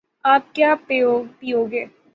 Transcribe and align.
آپ 0.25 0.53
کیا 0.55 0.73
پیو 0.87 1.11
گے 1.71 1.85